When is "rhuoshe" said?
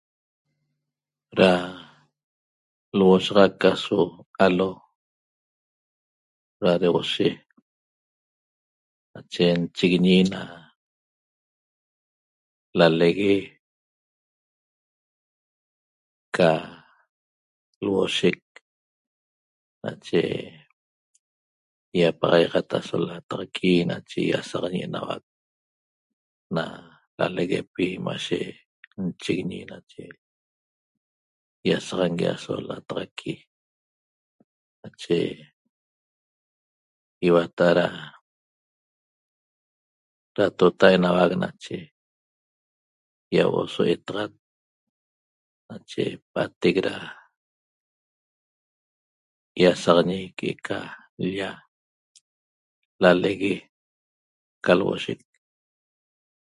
6.81-7.27